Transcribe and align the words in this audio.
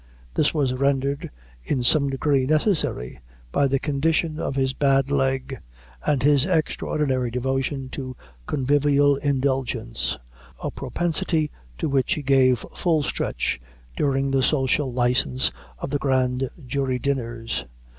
This 0.33 0.51
was 0.51 0.73
rendered 0.73 1.29
in 1.63 1.83
some 1.83 2.09
degree 2.09 2.47
necessary, 2.47 3.19
by 3.51 3.67
the 3.67 3.77
condition 3.77 4.39
of 4.39 4.55
his 4.55 4.73
bad 4.73 5.11
leg, 5.11 5.59
and 6.03 6.23
his 6.23 6.47
extraordinary 6.47 7.29
devotion 7.29 7.87
to 7.89 8.17
convivial 8.47 9.17
indulgence 9.17 10.17
a 10.59 10.71
propensity 10.71 11.51
to 11.77 11.87
which 11.87 12.15
he 12.15 12.23
gave 12.23 12.65
full 12.75 13.03
stretch 13.03 13.59
during 13.95 14.31
the 14.31 14.41
social 14.41 14.91
license 14.91 15.51
of 15.77 15.91
the 15.91 15.99
grand 15.99 16.49
jury 16.65 16.97
dinners. 16.97 17.65